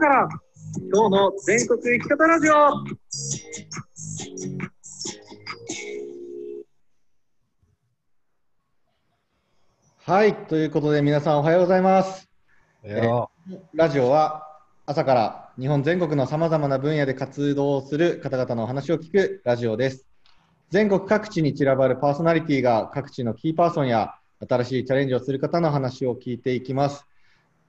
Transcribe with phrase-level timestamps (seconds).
[0.00, 0.28] から
[0.94, 2.54] 今日の全国生き方ラジオ
[10.10, 12.30] はい、ということで皆さんおはようございます。
[13.74, 14.46] ラジオは
[14.86, 20.06] 朝から日本全国のさまざまな分野で活動する方々のお話を聞くラジオです。
[20.70, 24.14] 全国各地に散らばるパーソナリティが各地のキーパーソンや
[24.48, 27.06] 新しいチャレンジをする方の話を聞いていきます。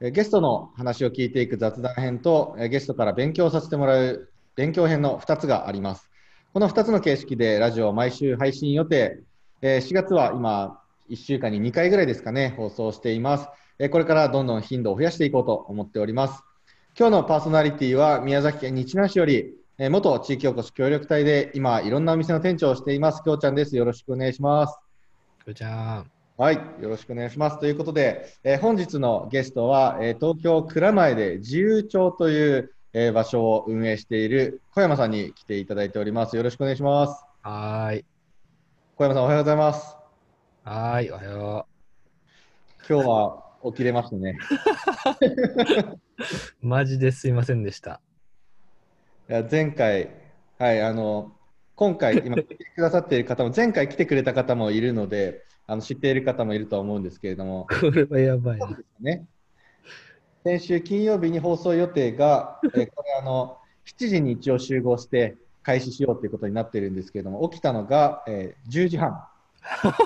[0.10, 6.10] ゲストの話を聞いていく雑談編とゲストから勉強させてもらう勉強編の2つがあります。
[6.54, 9.20] この2つの形式でラジオを毎週配信予定。
[9.62, 13.48] え4月は今1週間に2回ぐらいですかね、放送しています。
[13.78, 16.44] えこれからどんどん頻度を増やしていこうと思っております。
[16.98, 23.78] 今日のパーソナリティは宮崎県日南市より、え元地域おこし協力隊で今いろんなお店の店長をしています、きょうちゃんです。
[23.78, 24.80] よろしくお願いします。
[25.46, 26.21] くーちゃん。
[26.42, 27.60] はい、よろしくお願いします。
[27.60, 36.36] ということで、えー本日のゲストは、えー東京蔵前で自由帳という、えー場所を運営している小山さんに来ていただいております。
[36.36, 37.24] よろしくお願いします。
[37.44, 38.06] はーい。
[38.96, 39.96] 小山さん、おはようございます。
[40.64, 41.68] はーい、おはよ
[42.90, 44.36] 今日は起きれましたね。
[46.62, 46.66] う。
[46.68, 48.02] マジですいませんでした。
[49.30, 50.10] いや前回、
[50.58, 51.34] はい、あの
[51.76, 58.66] 今回、今来てくださっている方も、前回来てくれた方もいるので、あの知っている方もいると思うんですけれども、 これはやばいね。
[59.00, 59.26] ね、
[60.44, 69.24] 先週金曜日に放送予定が、 えーこれあの、7時に一応集合して開始しようということになっているんですけれども、起きたのが、えー10時半。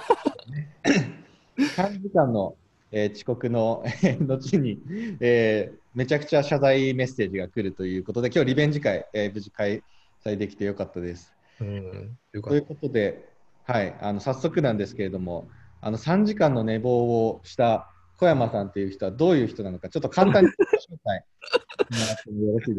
[1.58, 2.56] 3時間の、
[2.92, 4.82] えー遅刻のえー後に、
[5.20, 9.82] えーめちゃくちゃ謝罪メッセージが来るということで、今日リベンジ会、えー無事開
[10.24, 11.34] 催できてよかったです。
[11.62, 12.18] うん。
[12.34, 13.30] というっことで、
[13.68, 15.50] はい、あの早速なんですけれども、
[15.82, 20.52] あの3時間の寝坊をした小山さんという人はどういう人なのか、ちょっと簡単に。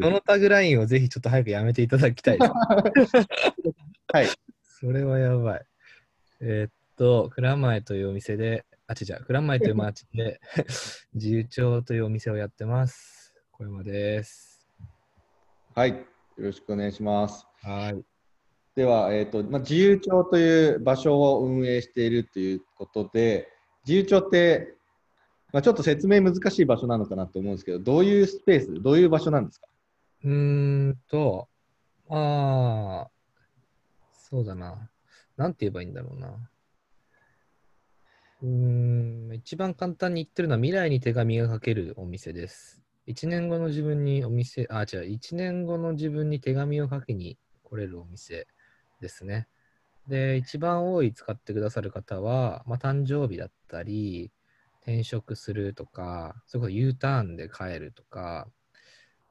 [0.01, 0.09] こ。
[0.09, 2.39] のタグラインをぜひちょっと早くやめていただきたい。
[2.39, 4.27] はい、
[4.63, 5.65] それはやばい。
[6.39, 10.39] えーっと、蔵前というお店で、あ、違う違う、蔵前という町で
[11.13, 13.35] 自由帳というお店をやってます。
[13.51, 14.67] 小山です。
[15.75, 16.05] はい、よ
[16.37, 17.45] ろしくお願いします。
[17.61, 18.16] はーい。
[18.77, 23.49] では、えーとまあ、自由帳という場所を運営しているということで、
[23.87, 24.75] 自由帳って、
[25.51, 29.67] まあ、ちょっと説明難しい場所なのかなと思うんですけど、どういうスペース、どういう場所なんですか？
[30.25, 31.47] うーんと、
[32.11, 33.09] ああ、
[34.13, 34.91] そうだな。
[35.37, 36.49] なんて言えばいいんだろうな。
[38.43, 42.83] うん、一番簡単に言ってるのは未来に手紙が書けるお店です。
[43.07, 48.45] 1年後の自分にお店、あ、違う、1年後の自分に手紙を書きに来れるお店
[48.99, 49.47] ですね。
[50.07, 54.31] で、一番多い使ってくださる方は、まあ、誕生日だったり、
[54.81, 58.47] 転職するとか、それこそ U ターンで帰るとか、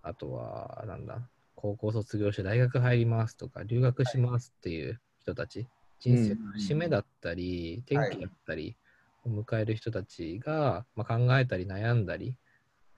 [0.03, 5.67] あとは、なんだ、高校卒業して大学入りますとか、留学しますっていう人たち、
[5.99, 8.77] 人生の節目だったり、はい転機だったり
[9.25, 12.37] を迎える人たちが、まあ、考えたり悩んだり、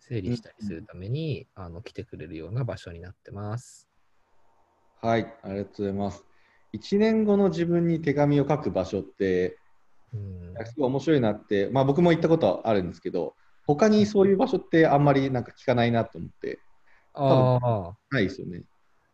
[0.00, 3.88] 整理したりするために、あの来てくれるような場所になってます。
[5.00, 6.37] はい、ありがとうございます。
[6.74, 9.58] 1年後の自分に手紙を書く場所って、
[10.12, 13.34] うん、すごい面白いなって、まあ、僕も行ったことあるんですけど、
[13.66, 16.58] 他にそういう場所ってあんまりなんか聞かないなと思って、
[17.14, 18.62] ああ、ないですよね。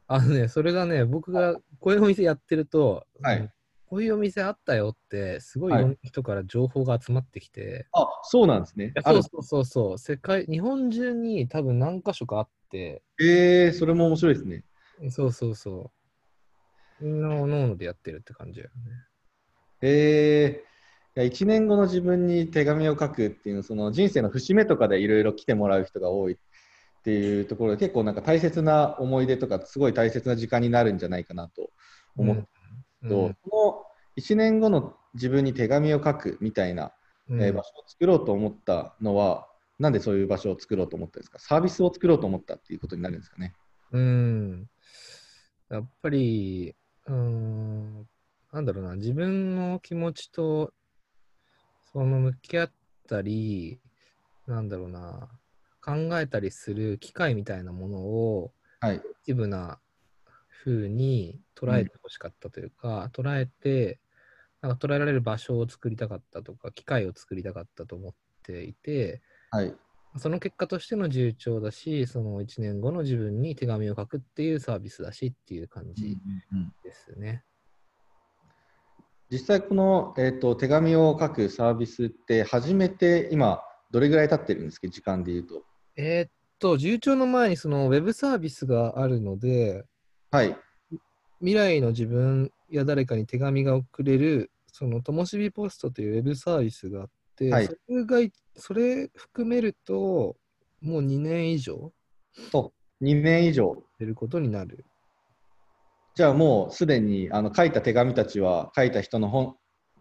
[0.07, 3.51] あのね、それがね、僕がこういうお店やってると、はいうん
[3.87, 14.65] こういうお店あったよって、すごいいはいろんな人から情報が集まってきて、あそうなんですねそうそうそうそう、世界、日本中に多分何箇所かあって、えー、それも面白いですね。
[15.11, 16.04] そうそうそう。
[17.01, 18.93] みんなおのおのでやってるって感じだよね。
[19.83, 26.37] えー、いや1年後の自分に手紙を書くっていうのその人生の節目とかでいろいろ来てもらう人が多いっ
[27.05, 31.71] ていうところで結構なんか大切な思い出とかすごい大切な時間になるんじゃないかなと
[32.17, 32.43] 思って、
[33.03, 33.85] うんとその
[34.17, 36.93] 1年後の自分に手紙を書くみたいな、
[37.29, 39.47] うんえー場所を作ろうと思ったのは
[39.79, 41.39] なんでそういう場所を作ろうと思ったんですか？
[41.39, 43.53] サービスを作ろうと思ったっていうことになるんですかね？
[43.93, 44.71] うん。
[45.71, 46.75] やっぱり、
[47.07, 48.09] うーん、
[48.53, 50.73] なんだろうな、自分の気持ちと、
[51.93, 52.73] その向き合っ
[53.09, 53.79] たり、
[54.47, 55.29] なんだろうな、
[55.83, 59.79] 考えたりする機会みたいなものを、はい、一部な
[60.65, 64.01] 風に捉えてほしかったというか、捉えて、
[64.63, 69.21] なんか捉えられる場所を作りたかったとか、機会を作りたかったと思っていて、
[69.51, 69.75] はい
[70.17, 76.17] その結果としての重調だし、その1年後の自分に手紙を書くっていうサービスだしっていう感じ
[76.85, 77.43] ですね。
[79.31, 84.89] 実際この、えー、と手紙を書くサービスって始めて今どれぐらい経ってるんですか？
[84.89, 85.63] 時間で言うと。
[85.97, 86.31] えーっ
[86.61, 89.85] と、自由帳の前にそのウェブサービスがあるので、
[90.31, 90.57] はい。
[91.41, 100.37] 未来の自分や誰かに手紙が送れる、そのともしびポストというウェブサービスがあって、はいそれがいそれ含めると、
[100.81, 101.93] もう2年以上
[102.53, 103.77] 2年以上。
[103.99, 104.85] 出ることになる。
[106.15, 109.57] じゃあもうすでにあの書いた手紙たちは書いた人の本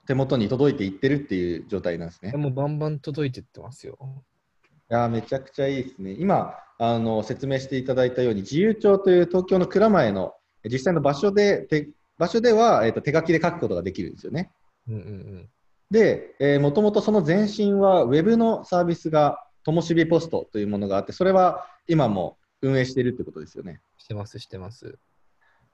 [0.06, 2.32] 手元に届いていってるっていう状態なんですね。
[2.34, 3.98] もうバンバン届いてってますよ。
[4.92, 6.16] いやーめちゃくちゃいいですね。
[6.20, 10.34] 今あの説明していただいたように自由帳という東京の蔵前の
[10.66, 14.52] 実際の場所で手場所では、えー、と手書きで書くことができるんですよね。
[14.88, 15.50] うんうんうん。
[15.92, 23.82] で、えー、もともとその前身はウェブのサービスがともしびポストというものがあってそれは今も運営しているってことですよね。
[23.98, 24.98] してます、してます。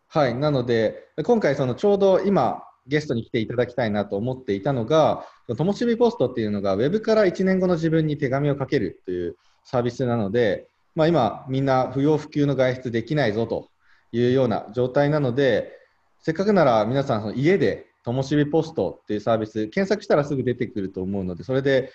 [0.07, 5.23] はい、なので、今回、そのちょうど今、ゲストに来ていただきたいなと思っていたのが、
[5.55, 13.69] ともしびポストっていうのが、ウェブから1年後の自分に手紙をかけるというサービスなので、まあ、今、みんな不要不急の外出できないぞと
[14.11, 15.77] いうような状態なので、
[16.21, 21.91] せっかくなら皆さん、その家でともしびポストっていうサービス、検索したらすぐ出てくると思うので、それで、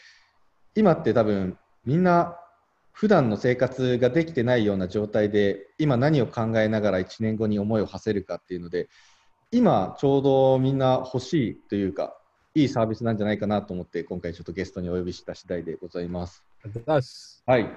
[0.75, 2.37] 今って多分、みんな
[2.93, 8.89] 普段の生活ができてないような状態で今何を考えながら1年後に思いを馳せるかっていうので
[9.51, 12.17] 今ちょうどみんな欲しいというか
[12.55, 16.45] いいサービスなんじゃないかなと思って今回ちょっとゲストにお呼びした次第でございます。
[17.45, 17.69] はい。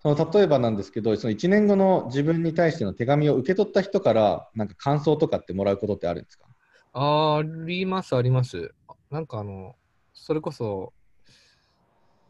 [0.00, 6.46] その例えばなんですけどその1年後の自分に対しての手紙を受け取った人からなんか感想とかってもらうことってあるんですか？
[6.92, 8.74] ああります、あります。
[9.10, 9.74] なんかあの、
[10.12, 10.92] それこそ、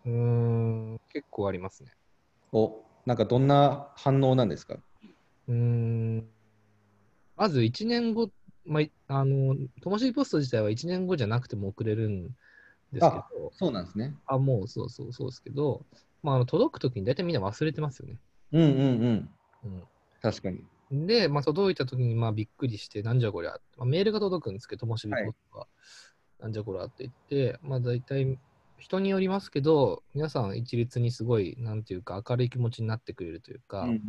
[0.05, 0.13] うー
[0.95, 1.91] ん、結構ありますね。
[2.53, 4.77] おなんかどんな反応なんですか？
[5.49, 6.29] うーん、
[7.37, 8.31] まず1年後、
[8.65, 12.29] まあ、いあの、ともしびポスト自体は1年後じゃなくても送れるん
[12.93, 14.17] ですけど、そうなんですね。
[14.27, 15.85] あ、もうそうそうそうですけど、
[16.23, 18.19] まあ、あの届くときに大体みんな忘れてますよね。
[18.53, 18.71] うんうんう
[19.11, 19.31] ん。
[19.65, 19.83] うん
[20.21, 20.65] 確かに。
[20.93, 25.67] で、まあ、届いたときにまあびっくりして、なんじゃこりゃ、まあ、メールが届くんですけど、ともしびポストが、
[26.41, 28.39] なんじゃこりゃって言って、まあ大体
[28.79, 34.03] 人によりますけど、皆さん一律にすごい、なんていうか、明るい気持ちになってくれるというか、うんうん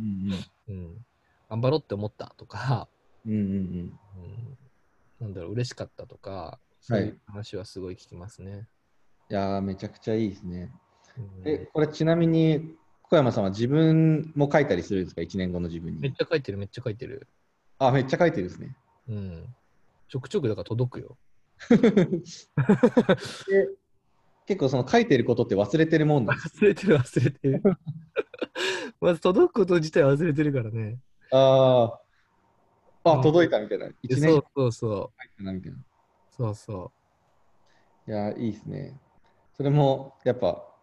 [0.68, 1.06] うん
[1.48, 2.88] 頑張ろうって思ったとか、
[3.24, 3.32] うん。
[3.32, 3.54] うんうんうん。
[3.54, 4.58] うん
[5.20, 8.68] なんだろう、嬉しかったとか、そういう話はすごい聞きますね。
[9.30, 10.70] いやーめちゃくちゃいいですね。
[11.16, 12.74] うんえ、これちなみに
[13.10, 16.16] 小山さんは自分も書いたりするんですか ?1 年後の自分めっに。
[16.16, 17.28] ちゃ書いてる、めっちゃ書いてる。
[17.78, 18.76] あ、めっちゃ書いてるんですね。
[19.08, 19.54] うん。
[20.08, 21.16] ちょくちょくだから届くよ。
[23.46, 23.68] で
[24.46, 26.48] 結構その書いてることって忘れてるもんなんです。
[26.58, 27.62] 忘れてる、忘れてる。
[29.00, 30.98] まず届くこと自体忘れてるからね。
[31.30, 31.98] あ
[33.04, 33.86] あ、あ、うん届いたみたいな。
[33.86, 35.78] 1年そうそうそたなみたいな。
[35.78, 35.82] う。
[36.30, 36.92] そうそ
[38.06, 38.98] いやーいいですね。
[39.56, 40.73] それもやっぱ、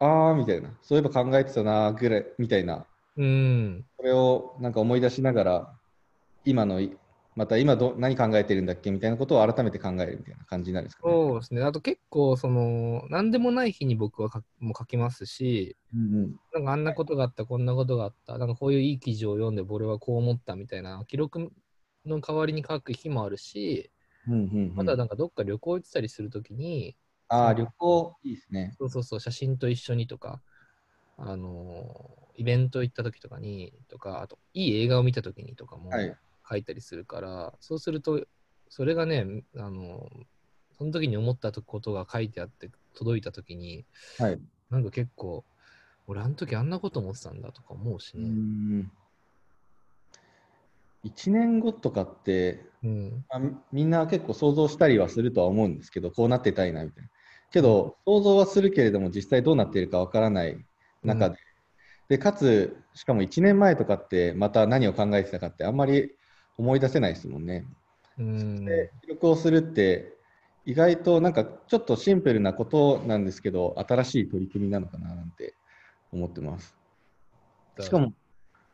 [0.00, 0.70] あーみたいな。
[0.82, 2.86] そういえば考えてたなぐらいみたいな。
[3.16, 3.22] う。
[3.22, 3.84] うん。
[3.96, 5.78] それをなんか思い出しながら、
[6.44, 6.96] 今のい、
[7.34, 11.12] また今ど何考えてるんだっけみたいなことを改めて考えるみたいな感じになるんですかね。
[11.14, 11.62] そうですね。
[11.62, 21.52] あと結構、その、なんでもない日に僕はかもう書きますし、うんうんなんかあんなことがあった、こんなことがあった、なんかこういういい記事を読んで、俺はこう思ったみたいな、記録
[22.06, 23.90] の代わりに書く日もあるし、
[24.26, 26.96] うんうんうんまだなんかどっか旅行行ってたりするときに、
[27.28, 28.74] ああ、旅行いいですね。
[28.78, 30.42] そうそうそう、写真と一緒にとか、
[31.16, 36.16] あのーイベント行った時とかに、とか、あと、いい映画を見た時にとかもはい。
[36.48, 38.24] 書いたりするから、そうすると、
[38.68, 40.26] それがね、あのー
[40.78, 43.84] その時に思ったことが書いてあって、届いた時に、
[44.16, 44.38] はい。
[44.70, 45.44] なんか結構、
[46.06, 48.28] 俺、あの時あんなこと思ってたんだとか思うしうね。
[48.28, 48.90] ん。
[51.02, 53.24] 1年後とかって、うん。
[53.28, 57.10] まあみみんな結構想像したりはするとは思うんですけど、こうなってたいなみたいな。
[57.52, 60.58] けど、想像はするけれども、実際どうなっているかわからない
[61.02, 61.36] 中で、
[62.08, 66.10] で、かつ、しかも1年前とかって、また何を考えてたかって、あんまり
[66.56, 67.66] 思い出せないですもんね。
[68.18, 68.64] うん。
[68.64, 70.16] で、記録をするって、
[70.64, 75.54] 意外となんかちょっとシンプルなことなんですけど、新しい取り組みなのかななんて
[76.12, 76.76] 思ってます。
[77.80, 78.12] しかも、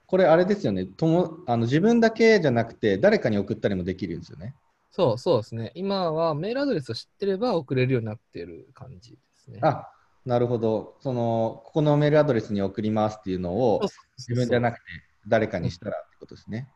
[0.07, 4.54] これあれですよね、ともあの自分だけじゃなくて、誰かに送ったりもできるんですよね。
[4.96, 5.72] そうそうですね。
[5.74, 9.58] 今はメールアドレスを知ってれば送れるようになっている感じですね。
[9.60, 9.88] あ
[10.24, 10.94] なるほど。
[11.00, 13.80] その、ここのメールアドレスに送りますっていうのを
[14.18, 14.82] 自分じゃなくて
[15.26, 16.68] 誰かにしたらってことですね。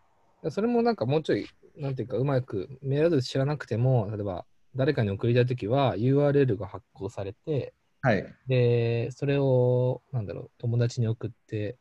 [0.51, 1.47] それもなんかもうちょい、
[1.77, 4.45] なんていうか、うまくメールアドレス知らなくても、例えば
[4.75, 8.35] 誰かに送りたいときは URL が発行されて、はい。
[8.49, 11.79] で、それを、なんだろう、友達に送って、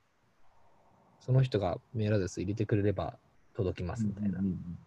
[1.20, 3.18] その人がメールアドレス入れてくれれば
[3.56, 4.87] 届きますみたいなうんうんうん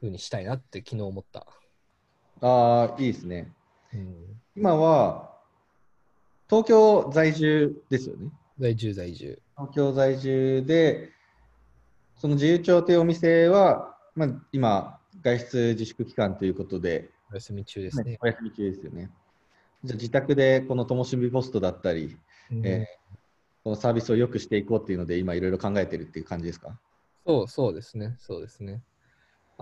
[0.00, 1.46] 風にしたいなって昨日思った。
[2.40, 3.52] ああ、いいですね。
[3.92, 5.30] うん、今は、
[6.48, 8.30] 東京在住ですよね。
[8.58, 9.40] 在住在住。
[9.56, 11.10] 東京在住で、
[12.16, 18.18] その自由帳というお店は、まあ、今、外出自粛期間ということで、お休み中ですね。
[18.20, 19.10] お休み中ですよね。
[19.84, 22.16] じゃあ自宅でこのともしびポストだったり、
[22.50, 23.00] うんえー
[23.62, 26.80] このサービスを良くしていこうっていうので、今いろいろ考えてるっていう感じですか？
[27.26, 28.82] そうそうですね、そうですね。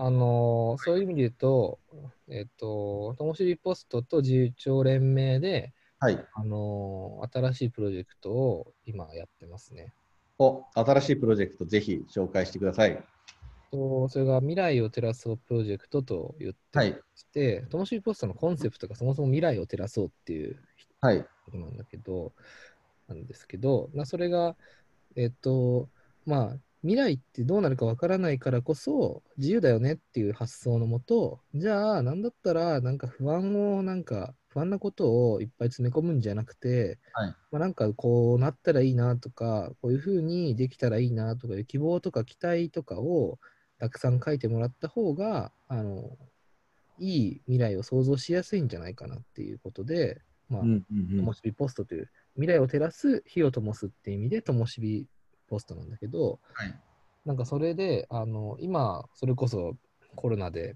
[0.01, 1.79] あのーそういう意味で言うと、
[2.29, 6.25] えっ、と、ともしびポストと自由帳連名で、はい。
[6.33, 9.93] あのー新しいプロジェクトを今やってますね。
[10.39, 13.03] お、新しいプロジェクトぜひ紹介してください。
[13.71, 16.95] とそれが未来を照らそうプロジェクトと言ってい。
[17.15, 20.57] して、ともしびポストのコンセプトがそもそも未来を照らそうっていう
[21.01, 21.25] はい。
[21.45, 22.33] ことなんだけど、
[23.07, 24.55] なんですけど、まあ、それが、
[25.15, 25.89] えっと、
[26.25, 37.35] まあ、未来ってどうなるかわからないからこそ、自由だよねっていう発想のもと、じゃあ、なんだったら、なんか不安を、なんか、不安なことをいっぱい詰め込むんじゃなくて、はい。
[37.51, 43.39] まあ、なんかこうなったらいいなとか、こういうふうにできたらいいなとかいう希望とか期待とかを
[43.77, 46.17] たくさん書いてもらった方が、あの、
[46.97, 55.07] いい未来を想像しやすいんじゃないかなっていうことで、まあ、ともしびポストという未来を照らす火を灯すっていう意味でともしび
[55.49, 56.75] ポストなんだけど、はい
[57.25, 59.75] なんかそれであの今それこそ
[60.15, 60.75] コロナで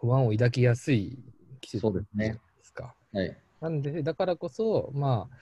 [0.00, 1.18] 不安を抱きやすい
[1.60, 2.94] 季節ですねじゃないですか。
[3.12, 3.36] はい。
[3.60, 5.36] なんでだからこそまあ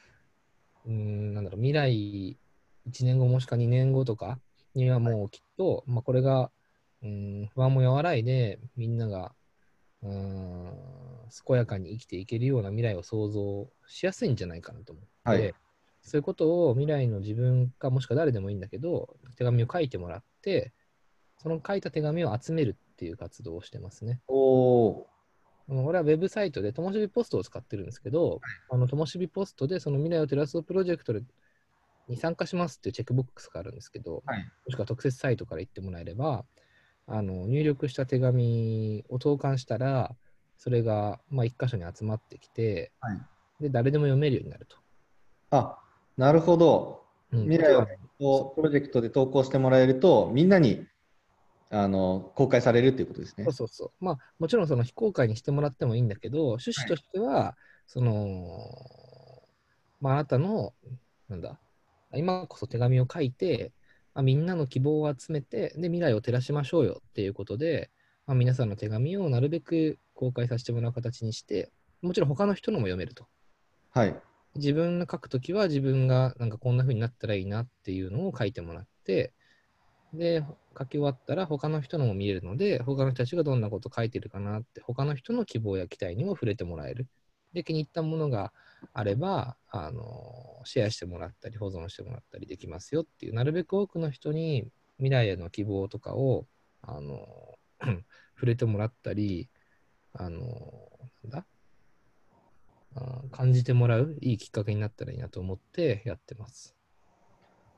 [0.85, 2.39] うーんなんだろう未来
[2.87, 4.39] 1年後もしくは2年後とか
[4.75, 6.51] にはもうきっと、まあ、これが
[7.03, 9.33] うーん不安も和らいでみんなが
[10.03, 10.79] うーん
[11.47, 15.55] 健やかに生きていけるような未来を想像しやすいんじゃないかなと思って、はい
[16.03, 20.73] そういうことを未来の自分かもしくは誰でもいいんだけど手紙を書いてもらって
[21.39, 24.21] その書いた手紙を集めるっていう活動をしてますね。
[24.29, 25.05] おー
[25.69, 28.41] うん俺はウェブサイトでともしびポストを使ってるんですけど、
[28.71, 31.13] あのともしびポストでその未来を照らすプロジェクト
[32.09, 36.45] に参加しますっていうチェックボックスがあるんですけど、はいもしくは特設サイトから行ってもらえれば、
[37.07, 40.15] あの入力した手紙を投函したら、
[40.59, 43.19] それがまあ1箇所に集まってきて、はい
[43.61, 44.77] で誰でも読めるようになると。
[45.51, 45.79] あ、
[46.17, 47.01] なるほど。
[47.33, 47.87] うん未来を
[48.19, 50.87] こうプロジェクトで投稿してもらえると、みんなに
[51.71, 53.53] あの公開されるっていうことですねそう。
[53.53, 54.05] そうそう。
[54.05, 59.47] まあ、もちろんその非公開にしてもらってもいいんだけど、趣旨としては、その、
[60.01, 60.75] まあ、あなたの、
[61.29, 61.61] なんだ、
[62.15, 63.73] 今こそ手紙を書いて、
[64.15, 67.91] まあ、みんなの希望を集めて、で、未来を照らしましょうよっていうことで、
[68.27, 71.71] まあ、皆さんの手紙をなるべく公開させてもらう形にして、
[72.03, 73.27] もちろん他の人のも読めると。
[73.91, 74.21] はい。
[74.57, 79.33] 自分が書くときは自分がなんかこんな風になったらいいなっていうのを書いてもらって、
[80.13, 80.45] で、
[80.79, 87.09] 書き終わったら他の人のも見えるので、他の人たちがどんなこと書いてるかなって、他の人の希望や期待にも触れてもらえる。
[87.53, 88.53] で、気に入ったものが
[88.93, 96.47] あれば、あの、シェアしてもらったり、保存してもらったりできますよっていう、なるべく多くの人に未来への希望とかを、
[96.83, 97.59] あの、
[98.35, 99.49] 触れてもらったり、
[100.13, 100.41] あの、
[101.23, 101.47] なんだ？
[103.33, 106.75] 感じてもらういいきっかけになったらいいなと思ってやってます。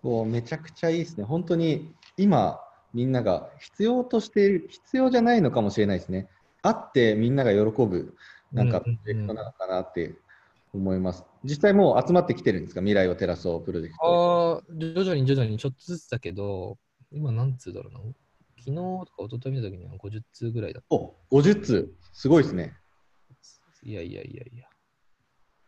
[0.02, 1.24] もうめちゃくちゃいいですね。
[1.24, 2.60] 本当に今、
[2.92, 6.28] みんなが必要としている、必要じゃないのかもしれないですね。
[6.62, 8.14] あってみんなが喜ぶ、
[8.52, 10.14] なんかプロジェクトなのかなって
[10.74, 11.24] 思います。
[11.44, 12.80] 実際もう集まってきてるんですか？
[12.80, 14.04] 未来を照らそうプロジェクト。
[14.04, 16.78] ああ、徐々に徐々にちょっとずつだけど、
[17.10, 18.00] 今何通だろうな？
[18.58, 21.94] 昨日とか一昨日見た時には50通ぐらいだっお、50通。
[22.12, 22.74] すごいですね。
[23.82, 23.88] た。
[23.88, 24.66] いやいやいやいや。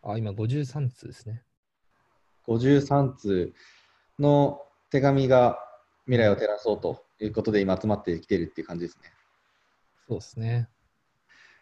[0.05, 1.43] あ、今53通ですね。
[2.47, 3.55] 53通
[4.19, 5.59] の手紙が
[6.05, 9.11] 未来を照らそうということで今集まってきてるっていう感じですね。
[10.07, 10.69] そうですね。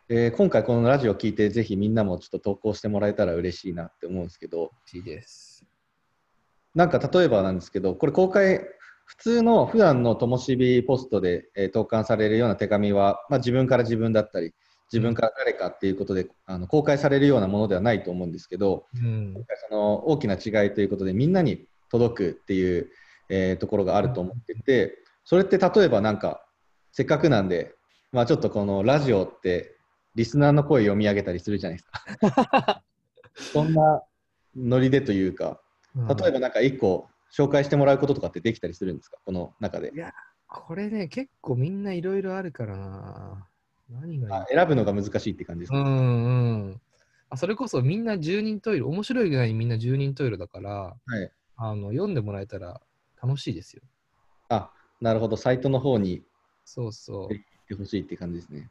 [0.09, 5.65] えー今回このラジオ聞いてぜひみんなもちょっと投稿してもらえたら嬉しいなって思うんですけど、いいです。
[6.75, 8.61] なんか例えばなんですけど、これ公開、
[9.05, 14.53] 普通の普段のともしびポストで、えー投函されるような手紙は、まあ、自分から自分だったり、
[14.93, 19.35] 自分から誰かっていうことで、あの公開されるようなものではないと思うんですけど、うん。
[19.69, 22.91] その大きな違いということでみんなに届くっていう、
[23.29, 26.45] えーところがあると思っててそれって例えばなんか
[26.91, 27.75] せっかくなんで、
[28.13, 29.77] まあ、ちょっとこのラジオって
[30.15, 32.83] リスナーの声読み上げたりするじゃないですか
[33.55, 34.03] そんな
[34.55, 35.63] ノリでというか
[35.97, 39.17] 例えばなんか一個紹介してもらうこととかってできたりするんですか？
[39.25, 40.13] この中でいや、
[40.47, 43.49] これね、結構みんないろいろあるからな。
[43.93, 44.43] 何がいい？
[44.43, 45.91] あ選ぶのが難しいって感じですか、うんう
[46.71, 46.81] ん。
[47.31, 52.81] あそれこそみんな10人トイレ、面白いぐらいにみんな10人トイレだから、はい、あの読んでもらえたら
[53.23, 53.83] 楽しいですよ。
[54.49, 54.71] あ
[55.01, 55.37] なるほど。
[55.37, 56.23] サイトの方に
[56.65, 57.35] そうそう。
[57.35, 58.71] 行ってほしいって感じですね。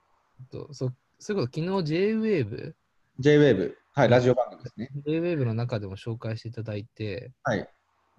[0.51, 2.73] とそそれこそ昨日 JWAVE、
[3.19, 4.89] JWAVE はいラジオ番組ですね。
[5.05, 7.69] JWAVE の中でも紹介していただいて、はい。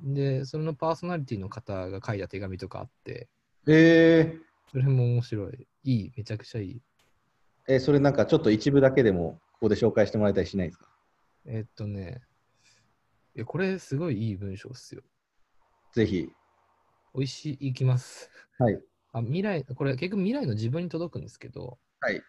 [0.00, 3.28] で、そのパーソナリティの方が書いた手紙とかあって、
[3.66, 4.37] え
[4.71, 5.66] それも面白い。
[5.85, 6.82] いい、めちゃくちゃいい。
[7.69, 10.88] ー、えーそれなんかちょっと一部だけでもここで紹介してもらえたりしないですか？
[11.47, 12.23] えっとね、
[13.35, 15.02] いやこれすごいいい文章っすよ。
[15.92, 16.31] ぜひ。
[17.14, 18.31] 美味しい、いきます。
[18.59, 18.81] はい。
[19.12, 22.23] あ未来、これ結局未来の自分に届くんですけど、はい。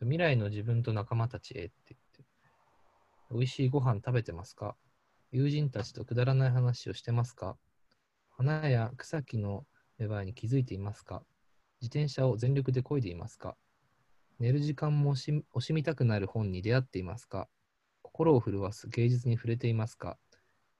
[0.00, 2.24] 未来の自分と仲間たちへって言って、
[3.32, 4.76] 美味しいご飯食べてますか？
[5.32, 7.56] 友人たちとくだらない話をしてますか？
[8.30, 9.66] 花や草木の
[9.98, 11.24] 芽生えに気づいていますか？
[11.82, 13.56] 自転車を全力で漕いでいますか？
[14.38, 17.48] 寝る時間も惜しみたくなる本に出会っていますか？
[18.02, 20.16] 心を震わす芸術に触れていますか？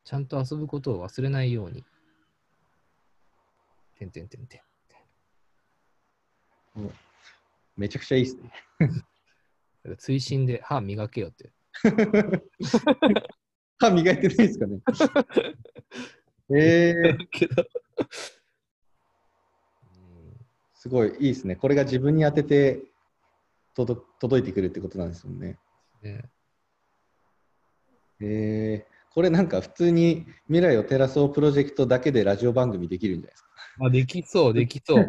[0.04, 1.84] ちゃんと遊ぶことを忘れないように。
[3.98, 4.62] てんてんてんて
[6.76, 6.90] ん。
[7.76, 8.52] めちゃくちゃいいですね。
[9.98, 11.50] 追伸で歯磨けよって。
[13.78, 14.80] 歯磨いてないですかね？
[16.56, 17.64] えー、けど。
[20.74, 21.56] すごいいいですね。
[21.56, 22.80] これが自分に当てて
[23.84, 25.56] 届届いてくるってことなんですもんね。
[26.02, 26.24] ね
[28.20, 33.48] えー、これなんか普通に未来を照らそうプロジェクトだけでラジオ番組できるんじゃないですか。
[33.86, 35.08] あ、できそう、できそう。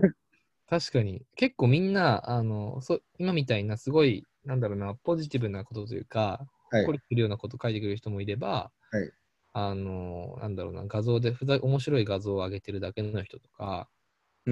[0.68, 1.26] 確かに。
[1.36, 9.12] 結構みんな、あの、そ今みたいなすごい、なんだろうな、ポジティブなことというか、はいほっこりするようなこと書いてくれる人もいれば、はい
[9.54, 13.90] あの、なんだろうな、画像でふざ面白い画像を上げてるだけの人とか、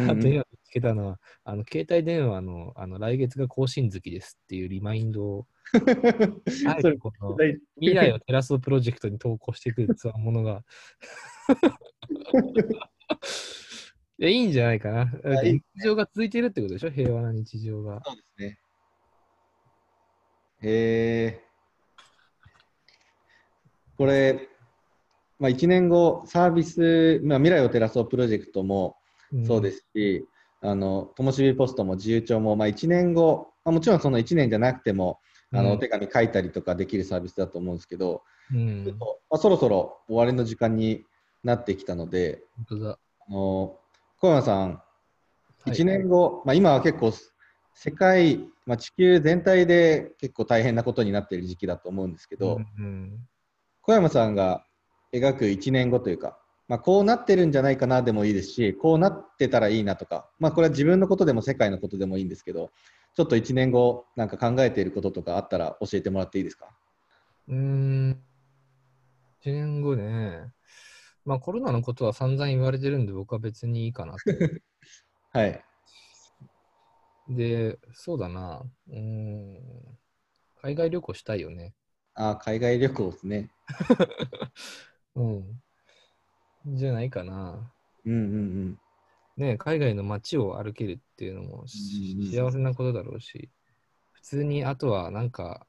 [0.03, 5.47] あと今見つけたのは、あの携帯電話のあの来月が更新月ですっていうリマインドを、
[6.67, 7.37] あえこの
[7.79, 10.63] 未来を照らすプロジェクトに投稿してくるつわものが。
[14.19, 15.11] いや、いいんじゃないかな。
[15.43, 16.89] 日常が続いてるってことでしょ？
[16.89, 18.01] 平和な日常が。
[18.03, 18.59] そうですね。
[20.63, 22.01] えー、
[23.95, 24.49] これ、
[25.39, 28.96] まあ、1年後、サービス、まあ、未来を照らそうプロジェクトも
[29.45, 30.27] そうですすし、
[30.61, 35.19] あの、ともしびポストも自由帳も、まあ、1年後、まあ、もちろんその1年じゃなくても、
[35.51, 38.83] あの、うんお手紙書いたりとかできるサービスだと思うんですけど、うん。
[38.83, 41.05] ちょっとまあ、そろそろ終わりの時間に
[41.43, 42.99] なってきたので、本当だ。
[43.27, 43.77] あの
[44.19, 44.81] 小山さん、はい
[45.67, 47.11] 1年後、まあ、今は結構
[47.73, 53.19] 世界、まあ、地球全体で結構大変なことになっている時期だと思うんですけど、うん
[53.81, 54.65] 小山さんが
[55.13, 62.71] 描く1年後というか、まあ、こうなってるんじゃないかなでもいいですしこうなってたらいいなとか、まあ、これは自分のことでも世界のことでもいいんですけど
[63.15, 66.67] ちょっと1年後なんか考えていることとかあったら教えてもらっていいですか？
[67.47, 68.23] うーん。
[69.41, 70.51] 1年後ね。
[71.25, 74.19] まあコロナのことは散々言われてるんで僕は別にいいかなと。
[75.31, 75.63] はい。
[77.27, 78.63] で、そうだな。
[78.89, 79.59] うーん。
[80.61, 81.73] 海外旅行したいよね。
[82.13, 83.49] あ海外旅行ですね。
[85.15, 85.61] うん。
[86.65, 87.71] じゃないかな。
[88.05, 88.35] うんうんう
[88.69, 88.77] ん。
[89.37, 93.49] ね、海外の街を歩けるっていうのもしうんうん幸せなことだろうし、
[94.13, 95.67] 普通にあとはなんか、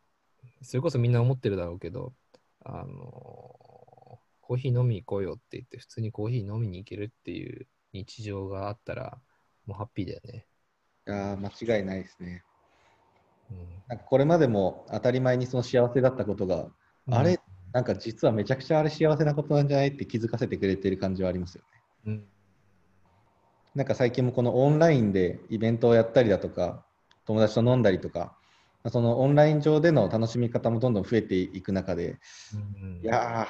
[0.63, 2.15] それこそみんな思ってるだろうけど、
[2.65, 9.19] あの、コーヒー飲みに行こうよって言って、普通にコーヒー飲みに行けるっていう日常があったら、
[9.67, 10.47] もうハッピーだよね。
[11.07, 12.43] いやー間違いないですね。
[13.51, 16.69] うんなんかこれまでも当たり前にその幸せだったことが、
[17.11, 17.39] あれ
[17.73, 21.69] なんか実はめちゃくちゃあれ幸せなことなんじゃないって気づかせてくれてる感じはありますよね。
[22.07, 22.25] うん
[23.75, 26.85] なんか最近もこのオンラインでイベントをやったりだとか、
[27.27, 28.37] 友達と飲んだりとか、
[28.83, 32.19] まあそのオンライン上での楽しみ方もどんどん増えていく中で、
[32.55, 33.47] うんいやー、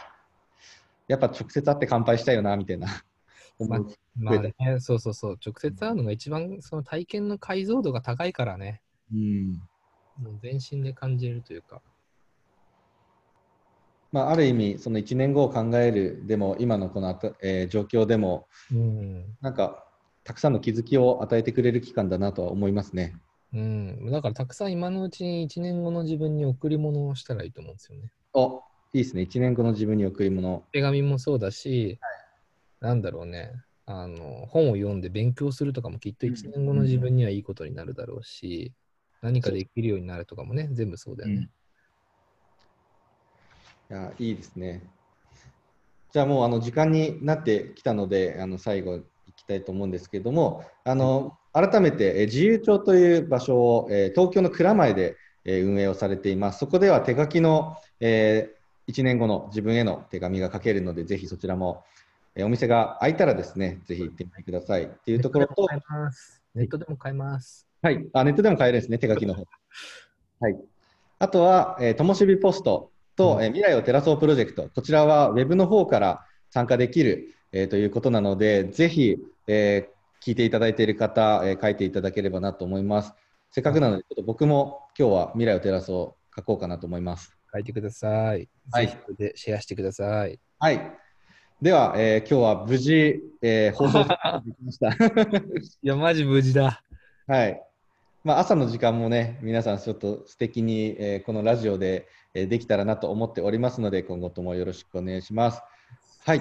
[1.08, 2.88] やっぱ直接会って乾杯したいよな、みたいな。
[3.58, 9.52] 思うまあね、そうそうそう、直接会うのが一番その体験の解像度が高いからね、うん
[10.20, 11.80] もう全身で感じるというか。
[14.10, 19.84] まあ、ある意味、その1年後を考えるでも、今のこのあた、えー状況でも、うんなんか、
[20.24, 23.16] たくさんの気づきを与えてくれる期間だなとは思いますね。
[23.54, 28.12] うん、だからたくさん今のうちに1年後の自分に贈り物をしたらいいと思うんですよね。
[28.34, 29.22] おいいですね。
[29.22, 30.64] 1年後の自分に贈り物。
[30.72, 31.98] 手紙もそうだし、
[32.80, 33.52] なんだろうね
[33.86, 38.74] あの、本を読んで勉強するとかもきっと1年後の自分にはいいことになるだろうし、
[39.22, 41.48] 何かできるようになるとかもね、全部そうだよね。
[43.90, 44.82] いや、いいですね。
[46.12, 49.02] じゃあもうあの時間になってきたので、あの最後い
[49.34, 56.58] きたいと思うんですけども、あの改めてえー自由帳という場所を、えー東京の蔵前で、えー運営をされています。
[56.58, 58.54] そこでは手書きの、え
[58.88, 61.84] 1年後の自分への手紙が書けるので、ぜひそちらも、
[62.34, 65.66] えーお店が開いたらですね、ぜひ行ってみてくださいっていうところと、
[66.54, 67.66] ネットでも買えます。
[67.80, 69.44] はい、あネットでも買えるんですね、手書きの方。
[70.40, 70.56] はい。
[71.20, 74.70] あとは、えー、ともしびポストと、うんえー未来を照らそうプロジェクト。
[74.74, 83.12] こちらはウェブの方から参加できる、えーということなので、ぜひ、えー聞いていただいている方、えー書いていただければなと思います。
[83.50, 87.34] せっかくなので、ちょっと僕も今日は未来を照らすを書こうかなと思います。
[87.52, 88.48] 書いてください。
[88.72, 90.38] はいでシェアしてください。
[90.58, 90.92] はい。
[91.62, 94.88] では、えー今日は無事、えー放送できました。
[95.82, 96.82] いや、マジ無事だ。
[97.26, 97.62] はい。
[98.24, 105.62] まあ、朝の時間もね、皆さんちょっと素敵に、えーこのラジオで、えーできたらなと思っておりますので、今後ともよろしくお願いします。
[106.26, 106.40] はい。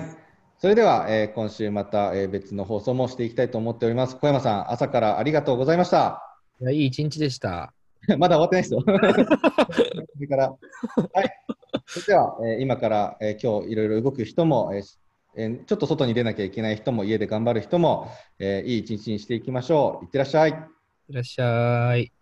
[0.60, 4.18] それでは、えー今週また、えー別の放送もしていきたいと思っております。
[4.18, 6.22] 小山さん、朝からありがとうございました。
[6.62, 7.74] いや、いい一日でした。
[8.18, 8.82] まだ終わってないですよ。
[8.84, 11.30] それから、はい。
[11.86, 14.98] それでは、えー今から、えー今日いろいろ動く人も、えーし
[15.36, 18.08] えーちょっと外に出なきゃいけない人も、家で頑張る人も、
[18.40, 20.06] えーいい一日にしていきましょう。
[20.06, 20.77] いってらっしゃい。
[21.10, 22.12] いらっしゃい。「